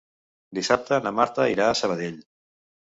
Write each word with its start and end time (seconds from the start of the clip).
Dissabte 0.59 0.99
na 1.05 1.13
Marta 1.21 1.47
irà 1.55 1.71
a 1.71 1.79
Sabadell. 1.85 2.21